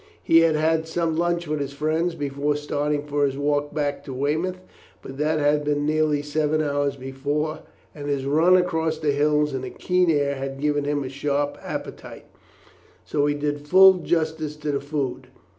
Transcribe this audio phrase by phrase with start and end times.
[0.23, 4.13] He had had some lunch with his friends before starting for his walk back to
[4.15, 4.59] Weymouth,
[5.03, 7.59] but that had been nearly seven hours before,
[7.93, 11.55] and his run across the hills in the keen air had given him a sharp
[11.61, 12.25] appetite,
[13.05, 15.27] so he did full justice to the food.